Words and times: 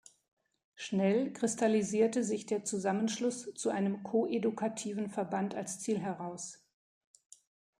Schnell 0.73 1.31
kristallisierte 1.31 2.23
sich 2.23 2.47
der 2.47 2.63
Zusammenschluss 2.63 3.53
zu 3.53 3.69
einem 3.69 4.01
koedukativen 4.01 5.11
Verband 5.11 5.53
als 5.53 5.79
Ziel 5.79 5.99
heraus. 5.99 6.65